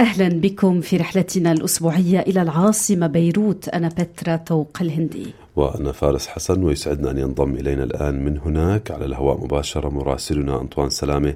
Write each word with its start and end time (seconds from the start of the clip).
أهلا 0.00 0.28
بكم 0.28 0.80
في 0.80 0.96
رحلتنا 0.96 1.52
الأسبوعية 1.52 2.20
إلى 2.20 2.42
العاصمة 2.42 3.06
بيروت. 3.06 3.68
أنا 3.68 3.88
بترا 3.88 4.36
توق 4.36 4.78
الهندي. 4.80 5.26
وأنا 5.56 5.92
فارس 5.92 6.28
حسن 6.28 6.62
ويسعدنا 6.62 7.10
أن 7.10 7.18
ينضم 7.18 7.54
إلينا 7.54 7.84
الآن 7.84 8.24
من 8.24 8.38
هناك 8.38 8.90
على 8.90 9.04
الهواء 9.04 9.44
مباشرة 9.44 9.88
مراسلنا 9.88 10.60
أنطوان 10.60 10.90
سلامة. 10.90 11.34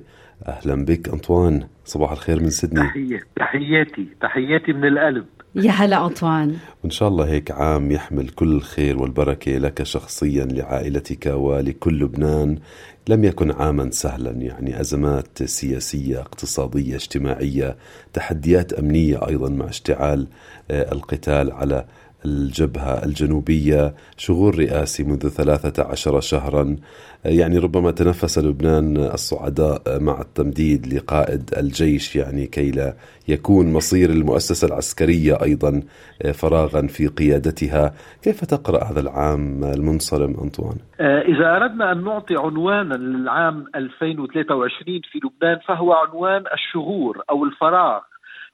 أهلا 0.48 0.84
بك 0.84 1.08
أنطوان 1.08 1.62
صباح 1.84 2.12
الخير 2.12 2.40
من 2.40 2.50
سيدني. 2.50 2.88
تحية 2.88 3.20
تحياتي 3.36 4.06
تحياتي 4.20 4.72
من 4.72 4.84
القلب 4.84 5.24
يا 5.54 5.70
هلا 5.70 6.06
أنطوان. 6.06 6.56
وإن 6.82 6.90
شاء 6.90 7.08
الله 7.08 7.26
هيك 7.26 7.50
عام 7.50 7.92
يحمل 7.92 8.28
كل 8.28 8.52
الخير 8.52 8.98
والبركة 9.02 9.52
لك 9.52 9.82
شخصيا 9.82 10.44
لعائلتك 10.44 11.26
ولكل 11.26 11.98
لبنان. 11.98 12.58
لم 13.08 13.24
يكن 13.24 13.50
عاما 13.50 13.90
سهلا 13.90 14.30
يعني 14.30 14.80
أزمات 14.80 15.42
سياسية 15.42 16.20
اقتصادية 16.20 16.94
اجتماعية 16.96 17.76
تحديات 18.12 18.72
أمنية 18.72 19.28
أيضا 19.28 19.48
مع 19.48 19.68
اشتعال 19.68 20.26
آه، 20.70 20.92
القتال 20.92 21.52
على 21.52 21.84
الجبهة 22.24 23.04
الجنوبية 23.04 23.94
شغور 24.16 24.58
رئاسي 24.58 25.04
منذ 25.04 25.28
ثلاثة 25.28 25.84
عشر 25.84 26.20
شهرا. 26.20 26.76
يعني 27.24 27.58
ربما 27.58 27.90
تنفس 27.90 28.38
لبنان 28.38 28.96
الصعداء 28.96 30.00
مع 30.00 30.20
التمديد 30.20 30.94
لقائد 30.94 31.50
الجيش 31.56 32.16
يعني 32.16 32.46
كي 32.46 32.70
لا 32.70 32.94
يكون 33.28 33.72
مصير 33.72 34.10
المؤسسة 34.10 34.68
العسكرية 34.68 35.42
أيضا 35.42 35.82
فراغا 36.34 36.86
في 36.86 37.06
قيادتها. 37.06 37.94
كيف 38.22 38.44
تقرأ 38.44 38.84
هذا 38.84 39.00
العام 39.00 39.64
المنصرم 39.64 40.36
أنطوان؟ 40.42 40.76
آه، 41.00 41.20
إذا 41.20 41.56
أردنا 41.56 41.92
أن 41.92 42.04
نعطي 42.04 42.34
عنوانا 42.36 42.94
للعام 42.94 43.64
2023 43.74 45.00
في 45.12 45.18
لبنان 45.24 45.58
فهو 45.68 45.92
عنوان 45.92 46.44
الشغور 46.54 47.22
أو 47.30 47.44
الفراغ. 47.44 48.00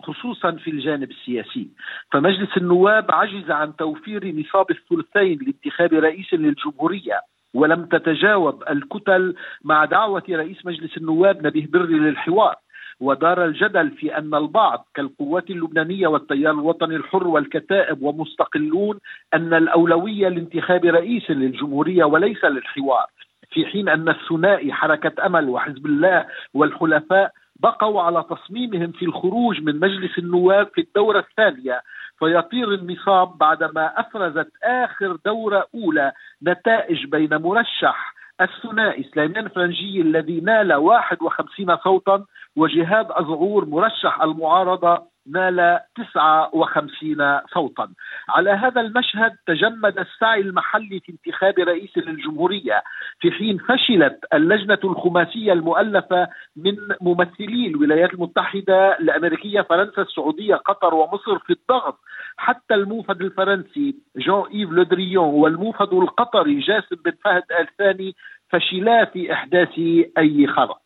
خصوصا 0.03 0.51
في 0.53 0.71
الجانب 0.71 1.11
السياسي. 1.11 1.69
فمجلس 2.13 2.57
النواب 2.57 3.11
عجز 3.11 3.51
عن 3.51 3.77
توفير 3.77 4.35
نصاب 4.35 4.71
الثلثين 4.71 5.39
لانتخاب 5.43 5.93
رئيس 5.95 6.35
للجمهورية 6.35 7.21
ولم 7.55 7.85
تتجاوب 7.85 8.63
الكتل 8.71 9.35
مع 9.65 9.85
دعوة 9.85 10.23
رئيس 10.31 10.67
مجلس 10.67 10.97
النواب 10.97 11.47
نبيه 11.47 11.67
بري 11.67 11.95
للحوار. 11.95 12.57
ودار 13.01 13.45
الجدل 13.45 13.91
في 13.91 14.19
أن 14.19 14.35
البعض 14.35 14.89
كالقوات 14.95 15.51
اللبنانية 15.51 16.07
والتيار 16.07 16.55
الوطني 16.55 16.97
الحر 16.97 17.27
والكتائب 17.27 18.03
ومستقلون 18.03 18.99
أن 19.35 19.55
الأولوية 19.55 20.29
لانتخاب 20.29 20.85
رئيس 20.85 21.31
للجمهورية 21.31 22.05
وليس 22.05 22.45
للحوار 22.45 23.07
في 23.51 23.67
حين 23.67 23.89
أن 23.89 24.09
الثنائي 24.09 24.73
حركة 24.73 25.27
أمل 25.27 25.49
وحزب 25.49 25.87
الله 25.87 26.27
والحلفاء 26.55 27.33
بقوا 27.61 28.03
على 28.03 28.25
تصميمهم 28.31 28.93
في 28.93 29.05
الخروج 29.05 29.61
من 29.61 29.81
مجلس 29.81 30.19
النواب 30.19 30.69
في 30.75 30.81
الدورة 30.81 31.19
الثانية 31.19 31.81
فيطير 32.19 32.75
النصاب 32.75 33.39
بعدما 33.39 34.01
أفرزت 34.01 34.53
آخر 34.65 35.17
دورة 35.25 35.67
أولى 35.75 36.13
نتائج 36.43 37.07
بين 37.07 37.37
مرشح 37.37 38.15
الثنائي 38.41 39.03
سليمان 39.15 39.49
فرنجي 39.49 40.01
الذي 40.01 40.41
نال 40.41 40.73
51 40.73 41.77
صوتا 41.77 42.25
وجهاد 42.57 43.07
أزعور 43.11 43.65
مرشح 43.65 44.23
المعارضة 44.23 45.16
نال 45.29 45.81
59 45.97 47.41
صوتا. 47.55 47.89
على 48.29 48.51
هذا 48.51 48.81
المشهد 48.81 49.33
تجمد 49.47 49.99
السعي 49.99 50.41
المحلي 50.41 51.01
في 51.01 51.13
انتخاب 51.13 51.59
رئيس 51.59 51.99
للجمهورية. 51.99 52.83
في 53.21 53.31
حين 53.31 53.59
فشلت 53.59 54.19
اللجنة 54.35 54.79
الخماسية 54.85 55.53
المؤلفة 55.53 56.29
من 56.57 56.77
ممثلي 57.01 57.67
الولايات 57.67 58.15
المتحدة 58.15 58.99
الأمريكية 58.99 59.61
فرنسا 59.61 60.03
السعودية 60.03 60.55
قطر 60.55 60.95
ومصر 60.95 61.39
في 61.39 61.53
الضغط. 61.53 61.99
حتى 62.37 62.75
الموفد 62.75 63.21
الفرنسي 63.21 63.95
جون 64.17 64.49
إيف 64.55 64.71
لودريون 64.71 65.29
والموفد 65.29 65.93
القطري 65.93 66.61
جاسم 66.61 66.97
بن 67.05 67.13
فهد 67.25 67.43
آل 67.61 67.69
ثاني 67.79 68.15
فشلا 68.49 69.05
في 69.05 69.33
إحداث 69.33 69.79
أي 70.19 70.47
خرق 70.47 70.86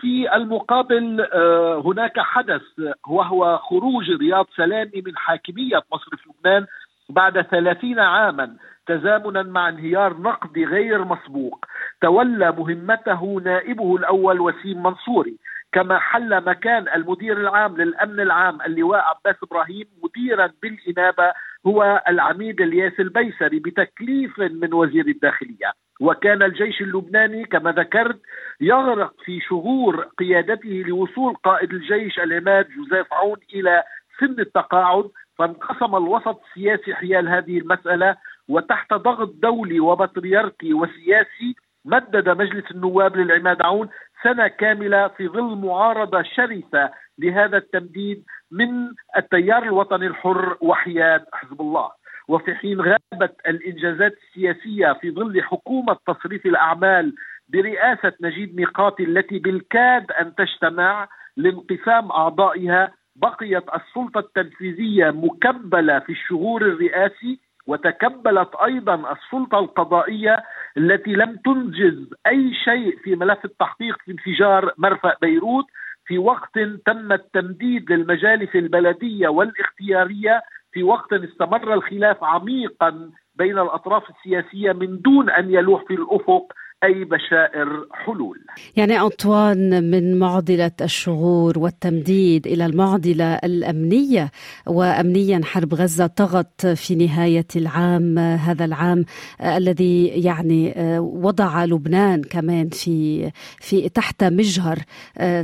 في 0.00 0.36
المقابل 0.36 1.20
آه، 1.32 1.82
هناك 1.84 2.20
حدث 2.20 2.62
وهو 3.08 3.58
خروج 3.58 4.10
رياض 4.10 4.46
سلامي 4.56 5.02
من 5.06 5.16
حاكمية 5.16 5.82
مصرف 5.92 6.20
لبنان 6.26 6.66
بعد 7.08 7.40
ثلاثين 7.40 7.98
عاما 7.98 8.56
تزامنا 8.86 9.42
مع 9.42 9.68
انهيار 9.68 10.16
نقدي 10.16 10.64
غير 10.64 11.04
مسبوق. 11.04 11.64
تولى 12.02 12.52
مهمته 12.52 13.40
نائبه 13.44 13.96
الأول 13.96 14.40
وسيم 14.40 14.82
منصوري 14.82 15.36
كما 15.72 15.98
حل 15.98 16.44
مكان 16.44 16.88
المدير 16.94 17.40
العام 17.40 17.76
للأمن 17.76 18.20
العام 18.20 18.58
اللواء 18.62 19.00
عباس 19.00 19.36
إبراهيم 19.42 19.86
مديرا 20.02 20.50
بالإنابة 20.62 21.32
هو 21.66 22.02
العميد 22.08 22.60
الياس 22.60 23.00
البيسري 23.00 23.58
بتكليف 23.58 24.38
من 24.38 24.74
وزير 24.74 25.06
الداخلية. 25.06 25.72
وكان 26.00 26.42
الجيش 26.42 26.80
اللبناني 26.80 27.44
كما 27.44 27.72
ذكرت 27.72 28.20
يغرق 28.60 29.14
في 29.24 29.40
شغور 29.40 30.08
قيادته 30.18 30.84
لوصول 30.86 31.34
قائد 31.34 31.72
الجيش 31.72 32.18
العماد 32.18 32.68
جوزيف 32.68 33.12
عون 33.12 33.36
إلى 33.54 33.82
سن 34.20 34.40
التقاعد 34.40 35.10
فانقسم 35.38 35.96
الوسط 35.96 36.40
السياسي 36.46 36.94
حيال 36.94 37.28
هذه 37.28 37.58
المسألة 37.58 38.16
وتحت 38.48 38.94
ضغط 38.94 39.34
دولي 39.42 39.80
وبطريركي 39.80 40.74
وسياسي 40.74 41.54
مدد 41.84 42.28
مجلس 42.28 42.70
النواب 42.70 43.16
للعماد 43.16 43.62
عون 43.62 43.88
سنة 44.22 44.48
كاملة 44.48 45.08
في 45.08 45.28
ظل 45.28 45.56
معارضة 45.56 46.22
شرسة 46.22 46.90
لهذا 47.18 47.56
التمديد 47.56 48.24
من 48.50 48.68
التيار 49.16 49.62
الوطني 49.62 50.06
الحر 50.06 50.56
وحياد 50.60 51.24
حزب 51.32 51.60
الله. 51.60 51.90
وفي 52.30 52.54
حين 52.54 52.80
غابت 52.80 53.36
الإنجازات 53.48 54.12
السياسية 54.22 54.92
في 54.92 55.10
ظل 55.10 55.42
حكومة 55.42 55.96
تصريف 56.06 56.46
الأعمال 56.46 57.14
برئاسة 57.48 58.12
نجيب 58.20 58.56
ميقاتي 58.56 59.04
التي 59.04 59.38
بالكاد 59.38 60.12
أن 60.12 60.34
تجتمع 60.34 61.08
لانقسام 61.36 62.10
أعضائها 62.12 62.92
بقيت 63.16 63.64
السلطة 63.74 64.18
التنفيذية 64.18 65.10
مكبله 65.10 65.98
في 65.98 66.12
الشهور 66.12 66.62
الرئاسي 66.62 67.40
وتكبلت 67.66 68.50
أيضا 68.64 69.12
السلطة 69.12 69.58
القضائية 69.58 70.44
التي 70.76 71.12
لم 71.12 71.36
تنجز 71.44 72.10
أي 72.26 72.54
شيء 72.64 72.98
في 73.04 73.16
ملف 73.16 73.44
التحقيق 73.44 73.96
في 74.04 74.10
انفجار 74.12 74.72
مرفأ 74.78 75.16
بيروت 75.22 75.66
في 76.06 76.18
وقت 76.18 76.58
تم 76.86 77.12
التمديد 77.12 77.92
للمجالس 77.92 78.56
البلدية 78.56 79.28
والاختيارية 79.28 80.42
في 80.72 80.82
وقت 80.82 81.12
استمر 81.12 81.74
الخلاف 81.74 82.24
عميقا 82.24 83.10
بين 83.36 83.58
الأطراف 83.58 84.10
السياسية 84.10 84.72
من 84.72 85.00
دون 85.00 85.30
أن 85.30 85.50
يلوح 85.50 85.84
في 85.84 85.94
الأفق. 85.94 86.52
أي 86.84 87.04
بشائر 87.04 87.86
حلول. 87.92 88.38
يعني 88.76 89.00
أنطوان 89.00 89.90
من 89.90 90.18
معضلة 90.18 90.70
الشغور 90.80 91.58
والتمديد 91.58 92.46
إلى 92.46 92.66
المعضلة 92.66 93.34
الأمنية 93.34 94.30
وامنيا 94.66 95.40
حرب 95.44 95.74
غزة 95.74 96.06
طغت 96.06 96.66
في 96.66 96.94
نهاية 96.94 97.46
العام 97.56 98.18
هذا 98.18 98.64
العام 98.64 99.04
الذي 99.44 100.06
يعني 100.06 100.74
وضع 100.98 101.64
لبنان 101.64 102.22
كمان 102.22 102.68
في 102.68 103.30
في 103.58 103.88
تحت 103.88 104.24
مجهر 104.24 104.78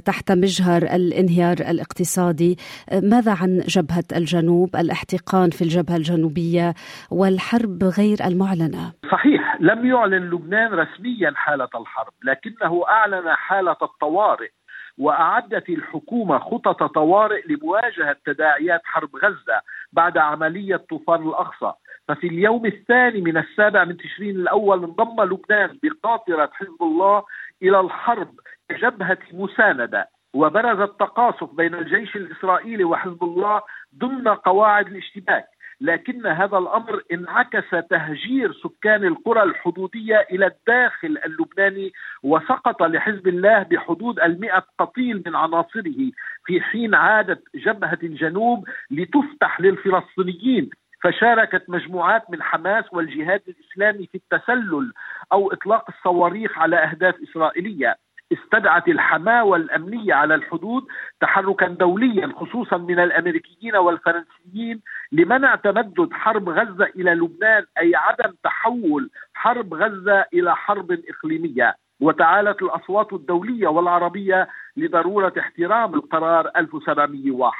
تحت 0.04 0.32
مجهر 0.32 0.82
الانهيار 0.82 1.56
الاقتصادي. 1.58 2.56
ماذا 3.02 3.32
عن 3.32 3.58
جبهة 3.58 4.04
الجنوب؟ 4.16 4.76
الاحتقان 4.76 5.50
في 5.50 5.62
الجبهة 5.62 5.96
الجنوبية 5.96 6.74
والحرب 7.10 7.84
غير 7.84 8.24
المعلنة. 8.24 8.92
صحيح 9.12 9.45
لم 9.60 9.86
يعلن 9.86 10.30
لبنان 10.30 10.74
رسميا 10.74 11.32
حالة 11.36 11.68
الحرب 11.74 12.12
لكنه 12.24 12.84
أعلن 12.88 13.34
حالة 13.34 13.76
الطوارئ 13.82 14.50
وأعدت 14.98 15.68
الحكومة 15.68 16.38
خطط 16.38 16.82
طوارئ 16.82 17.42
لمواجهة 17.48 18.16
تداعيات 18.26 18.80
حرب 18.84 19.16
غزة 19.16 19.60
بعد 19.92 20.18
عملية 20.18 20.76
طوفان 20.76 21.28
الأقصى. 21.28 21.72
ففي 22.08 22.26
اليوم 22.26 22.66
الثاني 22.66 23.20
من 23.20 23.36
السابع 23.36 23.84
من 23.84 23.96
تشرين 23.96 24.36
الأول 24.36 24.84
انضم 24.84 25.22
لبنان 25.22 25.78
بقاطرة 25.82 26.50
حزب 26.52 26.82
الله 26.82 27.22
إلى 27.62 27.80
الحرب 27.80 28.30
كجبهة 28.68 29.18
مساندة 29.32 30.08
وبرز 30.34 30.80
التقاصف 30.80 31.54
بين 31.54 31.74
الجيش 31.74 32.16
الإسرائيلي 32.16 32.84
وحزب 32.84 33.22
الله 33.22 33.62
ضمن 33.98 34.28
قواعد 34.28 34.86
الاشتباك. 34.86 35.46
لكن 35.80 36.26
هذا 36.26 36.58
الأمر 36.58 37.02
انعكس 37.12 37.70
تهجير 37.90 38.52
سكان 38.52 39.04
القرى 39.04 39.42
الحدودية 39.42 40.26
إلى 40.30 40.46
الداخل 40.46 41.18
اللبناني 41.24 41.92
وسقط 42.22 42.82
لحزب 42.82 43.28
الله 43.28 43.62
بحدود 43.62 44.20
المئة 44.20 44.66
قتيل 44.78 45.22
من 45.26 45.36
عناصره 45.36 46.10
في 46.44 46.60
حين 46.60 46.94
عادت 46.94 47.42
جبهة 47.54 47.98
الجنوب 48.02 48.68
لتفتح 48.90 49.60
للفلسطينيين. 49.60 50.70
فشاركت 51.02 51.64
مجموعات 51.68 52.30
من 52.30 52.42
حماس 52.42 52.84
والجهاد 52.92 53.42
الإسلامي 53.48 54.06
في 54.06 54.14
التسلل 54.14 54.92
أو 55.32 55.52
إطلاق 55.52 55.84
الصواريخ 55.88 56.58
على 56.58 56.76
أهداف 56.76 57.14
إسرائيلية. 57.30 57.96
استدعت 58.32 58.88
الحماوة 58.88 59.56
الأمنية 59.56 60.14
على 60.14 60.34
الحدود 60.34 60.84
تحركا 61.20 61.66
دوليا 61.66 62.32
خصوصا 62.36 62.76
من 62.76 62.98
الأمريكيين 62.98 63.76
والفرنسيين 63.76 64.80
لمنع 65.12 65.54
تمدد 65.54 66.08
حرب 66.12 66.48
غزة 66.48 66.84
إلى 66.84 67.14
لبنان 67.14 67.64
أي 67.78 67.92
عدم 67.94 68.34
تحول 68.44 69.10
حرب 69.34 69.74
غزة 69.74 70.24
إلى 70.34 70.56
حرب 70.56 70.92
إقليمية. 70.92 71.74
وتعالت 72.00 72.62
الأصوات 72.62 73.12
الدولية 73.12 73.68
والعربية 73.68 74.48
لضرورة 74.76 75.32
احترام 75.38 75.94
القرار 75.94 76.50
1701 76.56 77.52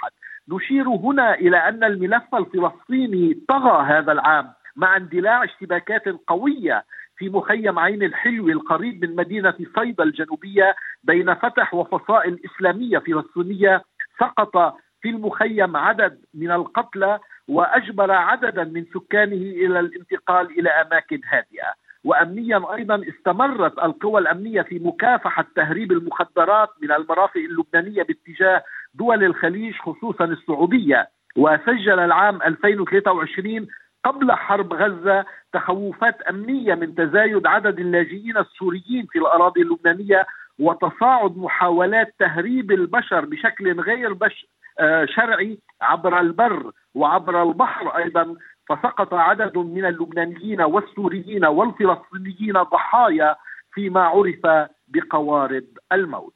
نشير 0.48 0.88
هنا 0.88 1.34
إلى 1.34 1.56
أن 1.56 1.84
الملف 1.84 2.34
الفلسطيني 2.34 3.34
طغى 3.48 3.82
هذا 3.86 4.12
العام 4.12 4.52
مع 4.76 4.96
اندلاع 4.96 5.44
اشتباكات 5.44 6.02
قوية 6.26 6.84
في 7.16 7.28
مخيم 7.28 7.78
عين 7.78 8.02
الحلو 8.02 8.48
القريب 8.48 9.04
من 9.04 9.16
مدينة 9.16 9.54
صيدا 9.78 10.04
الجنوبية 10.04 10.74
بين 11.04 11.34
فتح 11.34 11.74
وفصائل 11.74 12.40
إسلامية 12.44 12.98
فلسطينية 12.98 13.82
سقط 14.20 14.76
في 15.02 15.08
المخيم 15.08 15.76
عدد 15.76 16.18
من 16.34 16.50
القتلى 16.50 17.18
وأجبر 17.48 18.10
عددا 18.10 18.64
من 18.64 18.84
سكانه 18.94 19.34
إلى 19.36 19.80
الانتقال 19.80 20.58
إلى 20.58 20.70
أماكن 20.70 21.20
هادئة. 21.28 21.86
وامنيا 22.04 22.74
أيضا 22.74 23.02
استمرت 23.08 23.78
القوى 23.78 24.20
الأمنية 24.20 24.62
في 24.62 24.78
مكافحة 24.78 25.46
تهريب 25.56 25.92
المخدرات 25.92 26.68
من 26.82 26.92
المرافق 26.92 27.36
اللبنانية 27.36 28.02
باتجاه 28.02 28.64
دول 28.94 29.24
الخليج 29.24 29.74
خصوصا 29.74 30.24
السعودية. 30.24 31.08
وسجل 31.36 31.98
العام 31.98 32.42
2023 32.42 33.66
قبل 34.06 34.32
حرب 34.32 34.72
غزة 34.72 35.24
تخوفات 35.52 36.22
أمنية 36.22 36.74
من 36.74 36.94
تزايد 36.94 37.46
عدد 37.46 37.78
اللاجئين 37.78 38.36
السوريين 38.36 39.06
في 39.06 39.18
الأراضي 39.18 39.62
اللبنانية 39.62 40.26
وتصاعد 40.58 41.36
محاولات 41.36 42.14
تهريب 42.18 42.70
البشر 42.70 43.24
بشكل 43.24 43.80
غير 43.80 44.12
بش 44.12 44.46
آه، 44.80 45.04
شرعي 45.04 45.58
عبر 45.82 46.20
البر 46.20 46.70
وعبر 46.94 47.42
البحر 47.42 47.96
أيضا 47.96 48.34
فسقط 48.68 49.14
عدد 49.14 49.58
من 49.58 49.84
اللبنانيين 49.84 50.60
والسوريين 50.60 51.44
والفلسطينيين 51.44 52.52
ضحايا 52.52 53.36
فيما 53.72 54.00
عرف 54.00 54.68
بقوارب 54.88 55.64
الموت. 55.92 56.35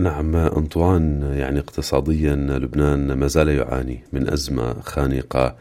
نعم 0.00 0.36
أنطوان 0.36 1.32
يعني 1.36 1.58
اقتصاديا 1.58 2.34
لبنان 2.34 3.12
ما 3.12 3.26
زال 3.26 3.48
يعاني 3.48 4.04
من 4.12 4.32
أزمة 4.32 4.80
خانقة 4.80 5.56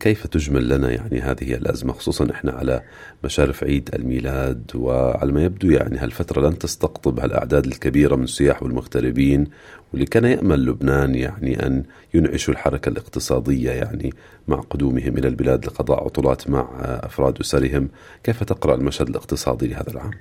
كيف 0.00 0.26
تجمل 0.26 0.68
لنا 0.68 0.90
يعني 0.90 1.20
هذه 1.20 1.54
الأزمة 1.54 1.92
خصوصا 1.92 2.30
إحنا 2.30 2.52
على 2.52 2.82
مشارف 3.24 3.64
عيد 3.64 3.90
الميلاد 3.94 4.70
وعلى 4.74 5.32
ما 5.32 5.44
يبدو 5.44 5.70
يعني 5.70 5.98
هالفترة 5.98 6.48
لن 6.48 6.58
تستقطب 6.58 7.20
هالأعداد 7.20 7.66
الكبيرة 7.66 8.16
من 8.16 8.24
السياح 8.24 8.62
والمغتربين 8.62 9.46
واللي 9.92 10.06
كان 10.06 10.24
يأمل 10.24 10.66
لبنان 10.66 11.14
يعني 11.14 11.66
أن 11.66 11.84
ينعشوا 12.14 12.54
الحركة 12.54 12.88
الاقتصادية 12.88 13.70
يعني 13.70 14.12
مع 14.48 14.60
قدومهم 14.60 15.18
إلى 15.18 15.28
البلاد 15.28 15.66
لقضاء 15.66 16.04
عطلات 16.04 16.50
مع 16.50 16.68
أفراد 16.82 17.40
أسرهم 17.40 17.88
كيف 18.24 18.44
تقرأ 18.44 18.74
المشهد 18.74 19.08
الاقتصادي 19.08 19.66
لهذا 19.66 19.90
العام؟ 19.90 20.12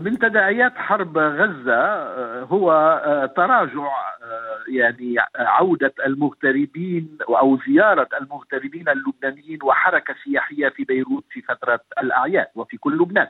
من 0.00 0.18
تداعيات 0.18 0.76
حرب 0.76 1.18
غزة 1.18 2.04
هو 2.44 2.70
تراجع 3.36 3.88
يعني 4.68 5.16
عودة 5.36 5.94
المغتربين 6.06 7.18
أو 7.28 7.58
زيارة 7.68 8.08
المغتربين 8.20 8.88
اللبنانيين 8.88 9.58
وحركة 9.62 10.14
سياحية 10.24 10.68
في 10.68 10.84
بيروت 10.84 11.24
في 11.30 11.42
فترة 11.42 11.80
الأعياد 12.02 12.46
وفي 12.54 12.76
كل 12.76 12.98
لبنان. 12.98 13.28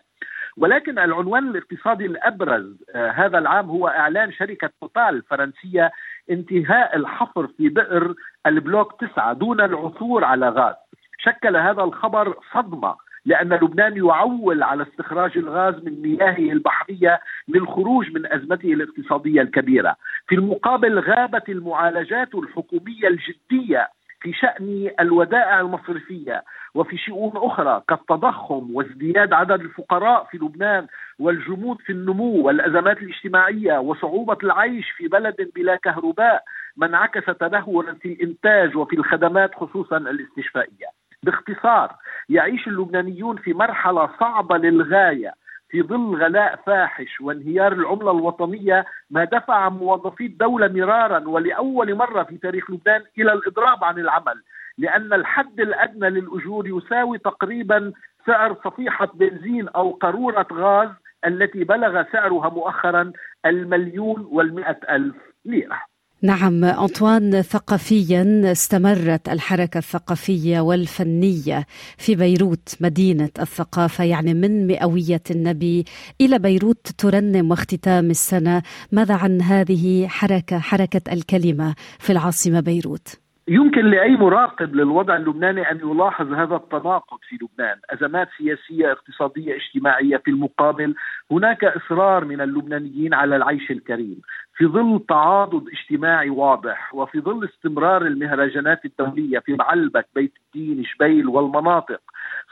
ولكن 0.57 0.99
العنوان 0.99 1.49
الاقتصادي 1.49 2.07
الأبرز 2.07 2.77
هذا 2.95 3.39
العام 3.39 3.71
هو 3.71 3.89
إعلان 3.89 4.33
شركة 4.33 4.71
توتال 4.81 5.03
الفرنسية 5.03 5.91
انتهاء 6.31 6.97
الحفر 6.97 7.47
في 7.47 7.69
بئر 7.69 8.15
البلوك 8.47 9.01
تسعة 9.01 9.33
دون 9.33 9.61
العثور 9.61 10.25
على 10.25 10.49
غاز. 10.49 10.75
شكل 11.19 11.57
هذا 11.57 11.83
الخبر 11.83 12.35
صدمة 12.55 13.06
لأن 13.27 13.53
لبنان 13.53 13.97
يعول 13.97 14.63
على 14.63 14.83
استخراج 14.83 15.39
الغاز 15.39 15.75
من 15.85 16.03
مياهه 16.03 16.53
البحرية 16.53 17.21
للخروج 17.49 18.11
من 18.11 18.33
أزمته 18.33 18.73
الاقتصادية 18.73 19.43
الكبيرة. 19.43 19.97
في 20.29 20.35
المقابل 20.35 20.99
غابت 20.99 21.49
المعالجات 21.49 22.35
الحكومية 22.35 23.09
الجدية 23.09 23.89
في 24.21 24.33
شأن 24.33 24.91
الودائع 25.01 25.61
المصرفية 25.61 26.45
وفي 26.75 26.97
شؤون 26.97 27.33
أخرى 27.35 27.83
كالتضخم 27.89 28.75
وازدياد 28.75 29.33
عدد 29.33 29.61
الفقراء 29.61 30.25
في 30.25 30.37
لبنان 30.37 30.87
والجمود 31.19 31.81
في 31.81 31.93
النمو 31.93 32.47
والأزمات 32.47 32.99
الاجتماعية 33.03 33.79
وصعوبة 33.79 34.39
العيش 34.43 34.91
في 34.91 35.09
بلد 35.09 35.51
بلا 35.55 35.77
كهرباء 35.77 36.43
ما 36.77 36.87
انعكس 36.87 37.27
تدهورا 37.27 37.93
في 37.93 38.09
الإنتاج 38.13 38.77
وفي 38.77 38.97
الخدمات 38.97 39.55
خصوصا 39.55 39.97
الاستشفائية. 39.97 40.87
باختصار 41.23 41.95
يعيش 42.29 42.69
اللبنانيون 42.69 43.37
في 43.37 43.53
مرحلة 43.53 44.11
صعبة 44.21 44.57
للغاية 44.57 45.35
في 45.69 45.83
ظل 45.83 46.23
غلاء 46.23 46.57
فاحش 46.67 47.21
وانهيار 47.21 47.73
العملة 47.73 48.11
الوطنية 48.11 48.85
ما 49.11 49.25
دفع 49.25 49.69
موظفي 49.69 50.27
الدولة 50.27 50.69
مرارا 50.69 51.29
ولأول 51.29 51.95
مرة 51.95 52.23
في 52.23 52.39
تاريخ 52.39 52.71
لبنان 52.71 53.03
إلى 53.19 53.33
الإضراب 53.33 53.85
عن 53.85 53.99
العمل 53.99 54.43
لأن 54.79 55.13
الحد 55.13 55.61
الأدنى 55.61 56.11
للأجور 56.11 56.69
يساوي 56.69 57.19
تقريبا 57.19 57.93
سعر 58.27 58.57
صفيحة 58.65 59.09
بنزين 59.15 59.69
أو 59.69 59.91
قارورة 59.91 60.47
غاز 60.53 60.89
التي 61.27 61.65
بلغ 61.65 62.05
سعرها 62.13 62.49
مؤخرا 62.49 63.13
المليون 63.47 64.29
والمئة 64.31 64.79
ألف 64.91 65.17
ليرة. 65.45 65.81
نعم 66.23 66.65
أنطوان 66.65 67.43
ثقافيا 67.43 68.53
استمرت 68.53 69.29
الحركة 69.29 69.79
الثقافية 69.79 70.61
والفنية 70.61 71.67
في 71.99 72.15
بيروت 72.15 72.75
مدينة 72.81 73.31
الثقافة 73.39 74.05
يعني 74.05 74.35
من 74.35 74.67
مئوية 74.67 75.23
النبي 75.31 75.85
إلى 76.21 76.39
بيروت 76.39 76.89
ترنم 76.99 77.51
واختتام 77.51 78.11
السنة 78.11 78.63
ماذا 78.93 79.15
عن 79.15 79.43
هذه 79.43 80.09
حركة 80.09 80.59
حركة 80.59 81.13
الكلمة 81.13 81.75
في 81.99 82.13
العاصمة 82.13 82.61
بيروت؟ 82.61 83.26
يمكن 83.49 83.91
لأي 83.91 84.17
مراقب 84.17 84.75
للوضع 84.75 85.17
اللبناني 85.17 85.71
أن 85.71 85.81
يلاحظ 85.81 86.33
هذا 86.33 86.57
التناقض 86.57 87.19
في 87.29 87.39
لبنان، 87.43 87.79
أزمات 87.91 88.29
سياسية 88.39 88.93
اقتصادية 88.93 89.57
اجتماعية 89.57 90.17
في 90.17 90.31
المقابل 90.31 90.95
هناك 91.31 91.65
إصرار 91.65 92.25
من 92.25 92.41
اللبنانيين 92.41 93.15
على 93.15 93.37
العيش 93.37 93.71
الكريم، 93.71 94.21
في 94.55 94.67
ظل 94.67 95.01
تعاضد 95.09 95.69
اجتماعي 95.69 96.31
واضح 96.31 96.95
وفي 96.95 97.21
ظل 97.21 97.45
استمرار 97.45 98.03
المهرجانات 98.03 98.85
الدولية 98.85 99.39
في 99.39 99.53
معلبك، 99.53 100.07
بيت 100.15 100.33
الدين، 100.47 100.85
شبيل 100.85 101.29
والمناطق، 101.29 102.01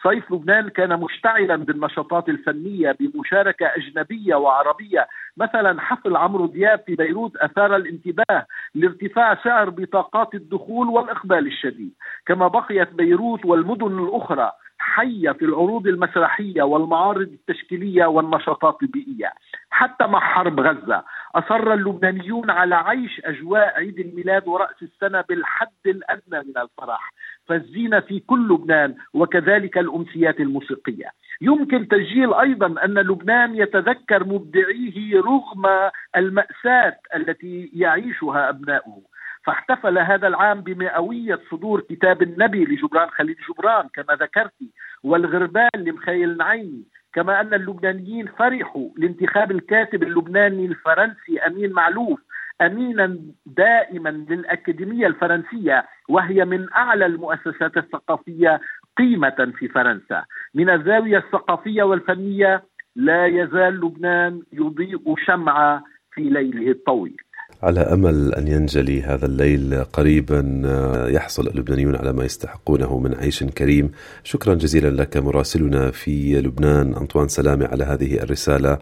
صيف 0.03 0.33
لبنان 0.33 0.69
كان 0.69 1.01
مشتعلا 1.01 1.57
بالنشاطات 1.57 2.29
الفنية 2.29 2.97
بمشاركة 3.01 3.67
أجنبية 3.67 4.35
وعربية. 4.35 5.07
مثلا 5.37 5.81
حفل 5.81 6.17
عمرو 6.17 6.47
دياب 6.47 6.81
في 6.87 6.95
بيروت 6.95 7.37
أثار 7.37 7.77
الانتباه. 7.77 8.47
لارتفاع 8.75 9.43
سعر 9.45 9.71
بطاقات 9.71 10.35
الدخول 10.35 10.88
والإقبال 10.88 11.47
الشديد. 11.47 11.93
كما 12.26 12.49
بقيت 12.49 12.93
بيروت 12.93 13.45
والمدن 13.45 13.99
الأخرى 13.99 14.52
حيه 14.78 15.31
في 15.31 15.45
العروض 15.45 15.87
المسرحية 15.87 16.62
والمعارض 16.62 17.28
التشكيلية 17.28 18.07
والنشاطات 18.07 18.83
البيئية 18.83 19.33
حتى 19.71 20.07
مع 20.07 20.21
حرب 20.21 20.61
غزة. 20.61 21.04
أصر 21.35 21.73
اللبنانيون 21.75 22.50
على 22.50 22.75
عيش 22.75 23.21
أجواء 23.25 23.76
عيد 23.76 23.99
الميلاد 23.99 24.49
ورأس 24.49 24.83
السنة 24.83 25.21
بالحد 25.21 25.87
الأدنى 25.87 26.38
من 26.49 26.59
الفرح 26.59 27.12
فالزينة 27.47 28.00
في 28.00 28.21
كل 28.21 28.49
لبنان 28.49 28.95
وكذلك 29.14 29.79
الأمسيات 29.79 30.41
الموسيقية. 30.41 31.11
يمكن 31.41 31.88
تسجيل 31.88 32.35
أيضا 32.35 32.85
أن 32.85 32.95
لبنان 32.99 33.57
يتذكر 33.57 34.25
مبدعيه 34.25 35.21
رغم 35.21 35.91
المأساة 36.17 36.97
التي 37.17 37.71
يعيشها 37.75 38.49
أبناؤه. 38.49 39.03
فاحتفل 39.45 39.99
هذا 39.99 40.29
العام 40.29 40.61
بمئوية 40.61 41.41
صدور 41.50 41.81
كتاب 41.81 42.23
النبي 42.23 42.64
لجبران 42.64 43.09
خليل 43.11 43.37
جبران 43.49 43.88
كما 43.95 44.14
ذكرت 44.14 44.55
والغربان 45.03 45.71
لمخيل 45.76 46.37
نعيمي 46.37 46.85
كما 47.14 47.40
أن 47.40 47.54
اللبنانيين 47.54 48.26
فرحوا 48.26 48.88
لانتخاب 48.97 49.50
الكاتب 49.50 50.02
اللبناني 50.02 50.66
الفرنسي 50.66 51.38
أمين 51.47 51.73
معلوف 51.73 52.21
امينا 52.61 53.18
دائما 53.47 54.09
للأكاديمية 54.09 55.06
الفرنسية 55.06 55.87
وهي 56.09 56.44
من 56.44 56.73
أعلى 56.73 57.06
المؤسسات 57.06 57.76
الثقافية 57.76 58.61
قيمة 58.99 59.52
في 59.59 59.68
فرنسا. 59.68 60.25
من 60.54 60.71
الزاوية 60.71 61.18
الثقافية 61.18 61.83
والفنية 61.83 62.62
لا 62.97 63.26
يزال 63.26 63.80
لبنان 63.80 64.42
يضيء 64.52 65.14
شمعة 65.26 65.85
في 66.12 66.21
ليله 66.21 66.71
الطويل. 66.71 67.16
على 67.63 67.81
أمل 67.81 68.35
أن 68.35 68.49
ينجلي 68.49 69.03
هذا 69.03 69.27
الليل 69.27 69.85
قريبا 69.85 70.63
يحصل 71.11 71.47
اللبنانيون 71.47 71.97
على 71.97 72.13
ما 72.13 72.25
يستحقونه 72.25 72.99
من 72.99 73.15
عيش 73.15 73.45
كريم. 73.45 73.91
شكرا 74.25 74.55
جزيلا 74.55 75.03
لك 75.03 75.17
مراسلنا 75.17 75.91
في 75.91 76.41
لبنان. 76.41 76.95
أنطوان 76.95 77.29
سلامة 77.29 77.67
على 77.67 77.85
هذه 77.85 78.15
الرسالة. 78.15 78.79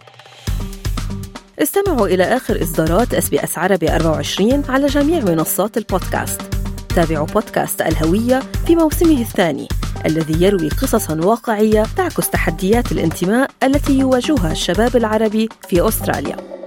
استمعوا 1.63 2.07
إلى 2.07 2.25
آخر 2.25 2.63
إصدارات 2.63 3.15
SBS 3.15 3.59
عربي 3.59 3.91
24 3.91 4.63
على 4.69 4.87
جميع 4.87 5.25
منصات 5.25 5.77
البودكاست. 5.77 6.41
تابعوا 6.97 7.27
بودكاست 7.27 7.83
الهوية 7.83 8.41
في 8.67 8.77
موسمه 8.77 9.21
الثاني 9.21 9.69
الذي 10.07 10.45
يروي 10.45 10.69
قصصا 10.69 11.21
واقعية 11.21 11.83
تعكس 11.97 12.31
تحديات 12.31 12.93
الانتماء 12.93 13.51
التي 13.63 13.99
يواجهها 13.99 14.53
الشباب 14.53 14.97
العربي 14.97 15.49
في 15.69 15.89
أستراليا. 15.89 16.62